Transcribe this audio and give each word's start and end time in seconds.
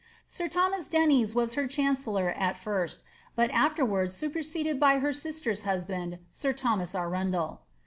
Sir 0.25 0.47
Thomas 0.47 0.87
Dennys 0.87 1.35
was 1.35 1.53
her 1.53 1.67
chancellor 1.67 2.29
at 2.29 2.57
first, 2.57 3.03
but 3.35 3.51
was 3.51 3.55
afterwards 3.59 4.15
superseded 4.15 4.79
by 4.79 4.97
her 4.97 5.13
sister's 5.13 5.61
hus 5.61 5.85
band. 5.85 6.17
Sir 6.31 6.53
Thomas 6.53 6.95
Arundel. 6.95 7.61